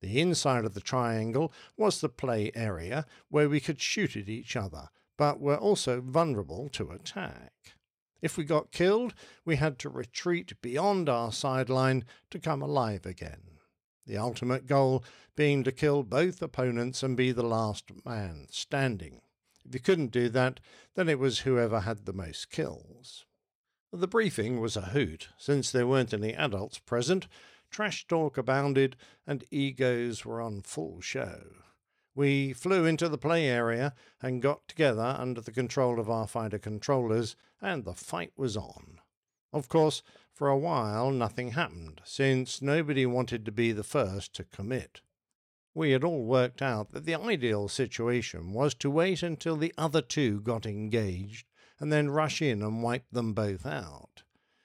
The 0.00 0.20
inside 0.20 0.64
of 0.64 0.74
the 0.74 0.80
triangle 0.80 1.52
was 1.76 2.00
the 2.00 2.08
play 2.08 2.50
area 2.54 3.06
where 3.28 3.48
we 3.48 3.60
could 3.60 3.80
shoot 3.80 4.16
at 4.16 4.28
each 4.28 4.56
other, 4.56 4.88
but 5.16 5.40
were 5.40 5.56
also 5.56 6.00
vulnerable 6.00 6.68
to 6.70 6.90
attack. 6.90 7.52
If 8.20 8.36
we 8.36 8.44
got 8.44 8.72
killed, 8.72 9.14
we 9.44 9.56
had 9.56 9.78
to 9.80 9.88
retreat 9.88 10.60
beyond 10.60 11.08
our 11.08 11.32
sideline 11.32 12.04
to 12.30 12.38
come 12.38 12.62
alive 12.62 13.06
again 13.06 13.52
the 14.06 14.18
ultimate 14.18 14.66
goal 14.66 15.04
being 15.36 15.64
to 15.64 15.72
kill 15.72 16.02
both 16.02 16.42
opponents 16.42 17.02
and 17.02 17.16
be 17.16 17.32
the 17.32 17.42
last 17.42 17.90
man 18.04 18.46
standing. 18.50 19.22
If 19.64 19.74
you 19.74 19.80
couldn't 19.80 20.10
do 20.10 20.28
that, 20.30 20.60
then 20.94 21.08
it 21.08 21.18
was 21.18 21.40
whoever 21.40 21.80
had 21.80 22.04
the 22.04 22.12
most 22.12 22.50
kills. 22.50 23.24
The 23.94 24.08
briefing 24.08 24.58
was 24.58 24.74
a 24.74 24.92
hoot, 24.92 25.28
since 25.36 25.70
there 25.70 25.86
weren't 25.86 26.14
any 26.14 26.32
adults 26.32 26.78
present, 26.78 27.28
trash 27.70 28.06
talk 28.06 28.38
abounded, 28.38 28.96
and 29.26 29.44
egos 29.50 30.24
were 30.24 30.40
on 30.40 30.62
full 30.62 31.02
show. 31.02 31.42
We 32.14 32.54
flew 32.54 32.86
into 32.86 33.10
the 33.10 33.18
play 33.18 33.46
area 33.46 33.94
and 34.22 34.40
got 34.40 34.66
together 34.66 35.14
under 35.18 35.42
the 35.42 35.52
control 35.52 36.00
of 36.00 36.08
our 36.08 36.26
fighter 36.26 36.58
controllers, 36.58 37.36
and 37.60 37.84
the 37.84 37.92
fight 37.92 38.32
was 38.34 38.56
on. 38.56 38.98
Of 39.52 39.68
course, 39.68 40.02
for 40.32 40.48
a 40.48 40.56
while 40.56 41.10
nothing 41.10 41.50
happened, 41.50 42.00
since 42.02 42.62
nobody 42.62 43.04
wanted 43.04 43.44
to 43.44 43.52
be 43.52 43.72
the 43.72 43.84
first 43.84 44.32
to 44.36 44.44
commit. 44.44 45.02
We 45.74 45.90
had 45.90 46.02
all 46.02 46.24
worked 46.24 46.62
out 46.62 46.92
that 46.92 47.04
the 47.04 47.14
ideal 47.14 47.68
situation 47.68 48.54
was 48.54 48.74
to 48.76 48.90
wait 48.90 49.22
until 49.22 49.56
the 49.58 49.74
other 49.76 50.00
two 50.00 50.40
got 50.40 50.64
engaged 50.64 51.46
and 51.82 51.92
then 51.92 52.08
rush 52.08 52.40
in 52.40 52.62
and 52.62 52.80
wipe 52.80 53.10
them 53.10 53.32
both 53.32 53.66
out. 53.66 54.22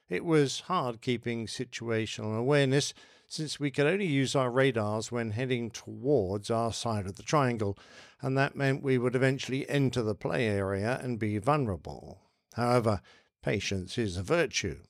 It 0.08 0.23
was 0.23 0.60
hard 0.62 1.01
keeping 1.01 1.47
situational 1.47 2.38
awareness 2.38 2.93
since 3.27 3.60
we 3.60 3.71
could 3.71 3.88
only 3.88 4.06
use 4.06 4.36
our 4.36 4.51
radars 4.51 5.12
when 5.12 5.32
heading 5.32 5.71
towards 5.71 6.51
our 6.51 6.71
side 6.71 7.08
of 7.08 7.15
the 7.15 7.23
triangle, 7.23 7.75
and 8.21 8.38
that 8.38 8.56
meant 8.56 8.84
we 8.84 8.99
would 8.99 9.15
eventually 9.15 9.67
enter 9.67 10.03
the 10.03 10.13
play 10.13 10.47
area 10.47 10.99
and 11.01 11.17
be 11.17 11.39
vulnerable. 11.39 12.21
However, 12.53 13.01
patience 13.41 13.97
is 13.97 14.15
a 14.15 14.21
virtue, 14.21 14.82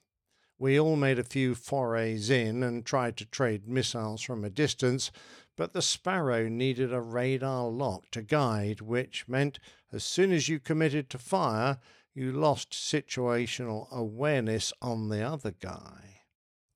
we 0.59 0.79
all 0.79 0.95
made 0.95 1.19
a 1.19 1.23
few 1.23 1.53
forays 1.53 2.31
in 2.31 2.63
and 2.63 2.83
tried 2.83 3.15
to 3.17 3.25
trade 3.25 3.67
missiles 3.67 4.23
from 4.23 4.43
a 4.43 4.49
distance, 4.49 5.11
but 5.55 5.73
the 5.73 5.83
Sparrow 5.83 6.49
needed 6.49 6.91
a 6.91 6.99
radar 6.99 7.67
lock 7.67 8.09
to 8.11 8.23
guide, 8.23 8.81
which 8.81 9.27
meant 9.27 9.59
as 9.93 10.03
soon 10.03 10.31
as 10.31 10.49
you 10.49 10.59
committed 10.59 11.11
to 11.11 11.19
fire, 11.19 11.77
you 12.17 12.31
lost 12.31 12.71
situational 12.71 13.87
awareness 13.91 14.73
on 14.81 15.09
the 15.09 15.21
other 15.21 15.51
guy. 15.51 16.21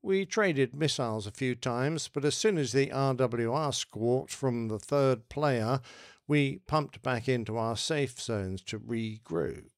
We 0.04 0.24
traded 0.24 0.76
missiles 0.76 1.26
a 1.26 1.32
few 1.32 1.56
times, 1.56 2.08
but 2.14 2.24
as 2.24 2.36
soon 2.36 2.60
as 2.60 2.74
the 2.74 2.92
RWR 2.92 3.74
squawked 3.74 4.32
from 4.32 4.68
the 4.68 4.78
third 4.78 5.30
player, 5.30 5.82
we 6.28 6.60
pumped 6.68 7.02
back 7.02 7.28
into 7.28 7.58
our 7.58 7.76
safe 7.76 8.22
zones 8.22 8.62
to 8.66 8.78
regroup. 8.80 9.72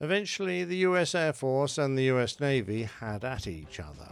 Eventually, 0.00 0.64
the 0.64 0.78
US 0.78 1.14
Air 1.14 1.34
Force 1.34 1.76
and 1.76 1.98
the 1.98 2.04
US 2.04 2.40
Navy 2.40 2.84
had 2.84 3.26
at 3.26 3.46
each 3.46 3.80
other. 3.80 4.10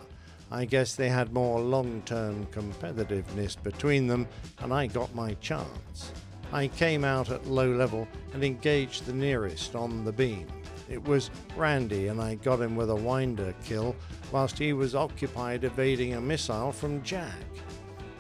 I 0.50 0.66
guess 0.66 0.94
they 0.94 1.08
had 1.08 1.32
more 1.32 1.58
long 1.58 2.02
term 2.02 2.46
competitiveness 2.48 3.62
between 3.62 4.08
them, 4.08 4.28
and 4.58 4.74
I 4.74 4.88
got 4.88 5.14
my 5.14 5.32
chance. 5.40 6.12
I 6.52 6.68
came 6.68 7.02
out 7.02 7.30
at 7.30 7.46
low 7.46 7.70
level 7.70 8.06
and 8.34 8.44
engaged 8.44 9.06
the 9.06 9.14
nearest 9.14 9.74
on 9.74 10.04
the 10.04 10.12
beam. 10.12 10.46
It 10.88 11.02
was 11.04 11.30
Randy, 11.56 12.08
and 12.08 12.20
I 12.20 12.36
got 12.36 12.60
him 12.60 12.76
with 12.76 12.90
a 12.90 12.96
winder 12.96 13.54
kill 13.64 13.96
whilst 14.30 14.58
he 14.58 14.72
was 14.72 14.94
occupied 14.94 15.64
evading 15.64 16.14
a 16.14 16.20
missile 16.20 16.72
from 16.72 17.02
Jack. 17.02 17.34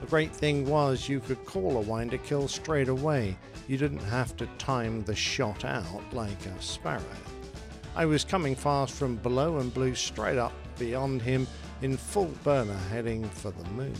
The 0.00 0.06
great 0.06 0.34
thing 0.34 0.68
was 0.68 1.08
you 1.08 1.20
could 1.20 1.44
call 1.44 1.76
a 1.76 1.80
winder 1.80 2.18
kill 2.18 2.48
straight 2.48 2.88
away. 2.88 3.36
You 3.68 3.78
didn't 3.78 4.04
have 4.04 4.36
to 4.36 4.46
time 4.58 5.02
the 5.04 5.14
shot 5.14 5.64
out 5.64 6.02
like 6.12 6.46
a 6.46 6.62
sparrow. 6.62 7.02
I 7.94 8.04
was 8.04 8.24
coming 8.24 8.54
fast 8.54 8.92
from 8.92 9.16
below 9.16 9.58
and 9.58 9.72
blew 9.72 9.94
straight 9.94 10.38
up 10.38 10.52
beyond 10.78 11.22
him 11.22 11.46
in 11.82 11.96
full 11.96 12.30
burner 12.44 12.78
heading 12.90 13.24
for 13.24 13.50
the 13.50 13.64
moon. 13.70 13.94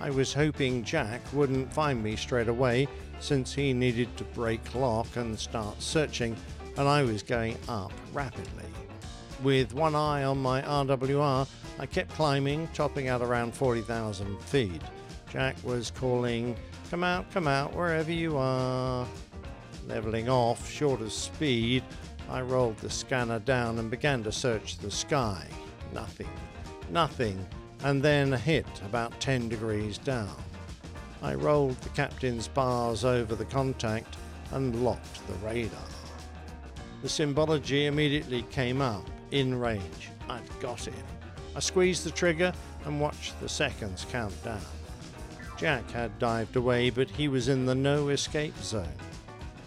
I 0.00 0.10
was 0.10 0.34
hoping 0.34 0.84
Jack 0.84 1.20
wouldn't 1.32 1.72
find 1.72 2.02
me 2.02 2.16
straight 2.16 2.48
away 2.48 2.88
since 3.20 3.54
he 3.54 3.72
needed 3.72 4.14
to 4.16 4.24
break 4.24 4.74
lock 4.74 5.16
and 5.16 5.38
start 5.38 5.80
searching, 5.80 6.36
and 6.76 6.88
I 6.88 7.02
was 7.02 7.22
going 7.22 7.56
up 7.68 7.92
rapidly. 8.12 8.64
With 9.42 9.72
one 9.72 9.94
eye 9.94 10.24
on 10.24 10.38
my 10.38 10.62
RWR, 10.62 11.48
I 11.78 11.86
kept 11.86 12.12
climbing, 12.12 12.68
topping 12.74 13.08
out 13.08 13.22
around 13.22 13.54
40,000 13.54 14.40
feet. 14.42 14.82
Jack 15.30 15.56
was 15.62 15.90
calling, 15.90 16.56
Come 16.90 17.04
out, 17.04 17.30
come 17.30 17.46
out, 17.46 17.74
wherever 17.74 18.10
you 18.10 18.36
are. 18.36 19.06
Leveling 19.86 20.28
off, 20.28 20.70
short 20.70 21.00
of 21.00 21.12
speed, 21.12 21.84
I 22.28 22.42
rolled 22.42 22.76
the 22.78 22.90
scanner 22.90 23.38
down 23.38 23.78
and 23.78 23.90
began 23.90 24.22
to 24.24 24.32
search 24.32 24.78
the 24.78 24.90
sky. 24.90 25.46
Nothing. 25.92 26.28
Nothing. 26.90 27.46
And 27.82 28.02
then 28.02 28.32
a 28.32 28.38
hit 28.38 28.66
about 28.84 29.18
10 29.20 29.48
degrees 29.48 29.98
down. 29.98 30.36
I 31.22 31.34
rolled 31.34 31.76
the 31.82 31.88
captain's 31.90 32.48
bars 32.48 33.04
over 33.04 33.34
the 33.34 33.44
contact 33.44 34.16
and 34.52 34.84
locked 34.84 35.26
the 35.26 35.34
radar. 35.46 35.80
The 37.02 37.08
symbology 37.08 37.86
immediately 37.86 38.42
came 38.50 38.82
up, 38.82 39.08
in 39.30 39.58
range. 39.58 40.10
I'd 40.28 40.42
got 40.60 40.86
him. 40.86 40.94
I 41.56 41.60
squeezed 41.60 42.04
the 42.04 42.10
trigger 42.10 42.52
and 42.84 43.00
watched 43.00 43.40
the 43.40 43.48
seconds 43.48 44.06
count 44.10 44.34
down. 44.44 44.60
Jack 45.56 45.90
had 45.90 46.18
dived 46.18 46.56
away, 46.56 46.90
but 46.90 47.10
he 47.10 47.28
was 47.28 47.48
in 47.48 47.66
the 47.66 47.74
no 47.74 48.08
escape 48.08 48.56
zone. 48.58 48.88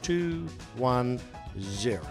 Two, 0.02 0.48
one, 0.76 1.20
zero. 1.60 2.02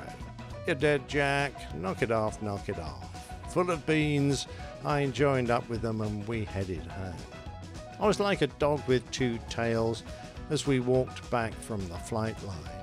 You're 0.67 0.77
dead, 0.77 1.09
Jack. 1.09 1.75
Knock 1.75 2.03
it 2.03 2.11
off, 2.11 2.41
knock 2.43 2.69
it 2.69 2.79
off. 2.79 3.53
Full 3.53 3.71
of 3.71 3.85
beans, 3.87 4.47
I 4.85 5.07
joined 5.07 5.51
up 5.51 5.69
with 5.69 5.83
them 5.83 6.01
and 6.01 6.27
we 6.27 6.45
headed 6.45 6.83
home. 6.83 7.15
I 8.01 8.07
was 8.07 8.19
like 8.19 8.43
a 8.43 8.47
dog 8.47 8.81
with 8.87 9.09
two 9.11 9.39
tails 9.49 10.03
as 10.51 10.67
we 10.67 10.81
walked 10.81 11.29
back 11.31 11.53
from 11.55 11.87
the 11.89 11.99
flight 11.99 12.41
line. 12.45 12.82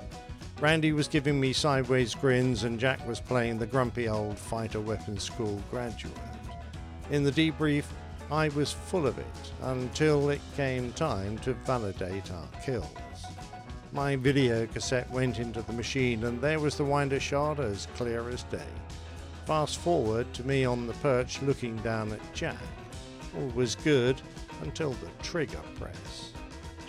Randy 0.60 0.92
was 0.92 1.08
giving 1.08 1.40
me 1.40 1.54
sideways 1.54 2.14
grins, 2.14 2.64
and 2.64 2.78
Jack 2.78 3.06
was 3.08 3.18
playing 3.18 3.58
the 3.58 3.66
grumpy 3.66 4.08
old 4.08 4.38
fighter 4.38 4.78
weapons 4.78 5.22
school 5.22 5.62
graduate. 5.70 6.12
In 7.10 7.24
the 7.24 7.32
debrief, 7.32 7.84
I 8.30 8.50
was 8.50 8.70
full 8.70 9.06
of 9.06 9.18
it 9.18 9.52
until 9.62 10.28
it 10.28 10.40
came 10.56 10.92
time 10.92 11.38
to 11.38 11.54
validate 11.54 12.30
our 12.30 12.48
kills. 12.62 12.86
My 13.92 14.16
video 14.16 14.66
cassette 14.66 15.10
went 15.10 15.38
into 15.38 15.62
the 15.62 15.72
machine, 15.72 16.24
and 16.24 16.42
there 16.42 16.60
was 16.60 16.76
the 16.76 16.84
winder 16.84 17.20
shot 17.20 17.58
as 17.58 17.88
clear 17.96 18.28
as 18.28 18.42
day. 18.44 18.60
Fast 19.46 19.78
forward 19.78 20.32
to 20.34 20.46
me 20.46 20.66
on 20.66 20.86
the 20.86 20.92
perch 20.94 21.40
looking 21.40 21.76
down 21.78 22.12
at 22.12 22.34
Jack. 22.34 22.58
All 23.34 23.48
was 23.48 23.76
good 23.76 24.20
until 24.60 24.90
the 24.90 25.08
trigger 25.22 25.62
press. 25.76 26.32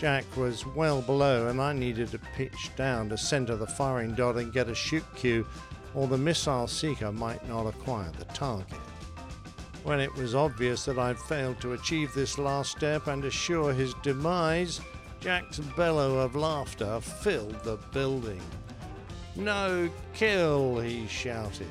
Jack 0.01 0.25
was 0.35 0.65
well 0.65 0.99
below, 0.99 1.49
and 1.49 1.61
I 1.61 1.73
needed 1.73 2.09
to 2.09 2.17
pitch 2.35 2.71
down 2.75 3.09
to 3.09 3.17
center 3.19 3.55
the 3.55 3.67
firing 3.67 4.15
dot 4.15 4.35
and 4.35 4.51
get 4.51 4.67
a 4.67 4.73
shoot 4.73 5.03
cue, 5.15 5.45
or 5.93 6.07
the 6.07 6.17
missile 6.17 6.65
seeker 6.65 7.11
might 7.11 7.47
not 7.47 7.67
acquire 7.67 8.11
the 8.17 8.25
target. 8.25 8.79
When 9.83 9.99
it 9.99 10.11
was 10.15 10.33
obvious 10.33 10.85
that 10.85 10.97
I'd 10.97 11.19
failed 11.19 11.61
to 11.61 11.73
achieve 11.73 12.15
this 12.15 12.39
last 12.39 12.71
step 12.71 13.05
and 13.05 13.25
assure 13.25 13.73
his 13.73 13.93
demise, 14.01 14.81
Jack's 15.19 15.59
bellow 15.59 16.17
of 16.17 16.35
laughter 16.35 16.99
filled 16.99 17.63
the 17.63 17.77
building. 17.93 18.41
No 19.35 19.87
kill, 20.15 20.79
he 20.79 21.05
shouted, 21.05 21.69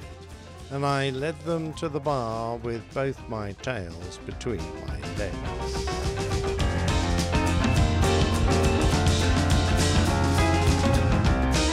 and 0.71 0.87
I 0.87 1.11
led 1.11 1.37
them 1.41 1.73
to 1.75 1.89
the 1.89 1.99
bar 1.99 2.59
with 2.59 2.95
both 2.95 3.21
my 3.29 3.55
tails 3.55 4.21
between 4.25 4.63
my 4.87 5.01
legs. 5.19 6.30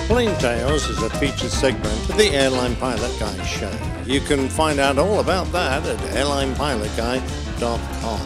Plain 0.08 0.34
Tales 0.38 0.88
is 0.88 1.04
a 1.04 1.10
featured 1.10 1.52
segment 1.52 2.10
of 2.10 2.16
the 2.16 2.30
Airline 2.30 2.78
Pilot 2.78 3.14
Guy 3.20 3.44
show. 3.44 3.70
You 4.06 4.22
can 4.22 4.48
find 4.48 4.80
out 4.80 4.98
all 4.98 5.20
about 5.20 5.52
that 5.52 5.86
at 5.86 6.00
airlinepilotguy.com. 6.16 8.22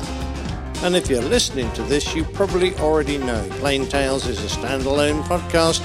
And 0.85 0.95
if 0.95 1.09
you're 1.09 1.23
listening 1.23 1.71
to 1.73 1.81
this, 1.81 2.13
you 2.13 2.23
probably 2.23 2.75
already 2.75 3.17
know 3.17 3.43
Plain 3.53 3.87
Tales 3.87 4.27
is 4.27 4.37
a 4.45 4.49
standalone 4.55 5.23
podcast, 5.23 5.83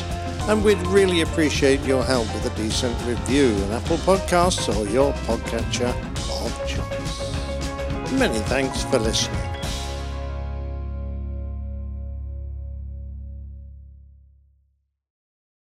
and 0.51 0.63
we'd 0.63 0.87
really 0.89 1.23
appreciate 1.23 1.81
your 1.81 2.05
help 2.05 2.27
with 2.35 2.45
a 2.45 2.51
decent 2.57 2.95
review 3.07 3.55
on 3.65 3.73
Apple 3.73 3.97
Podcasts 3.97 4.69
or 4.77 4.87
your 4.91 5.15
podcatcher 5.25 5.95
of 6.45 6.53
choice. 6.69 7.23
Many 8.13 8.41
thanks 8.41 8.85
for 8.85 8.99
listening. 8.99 9.46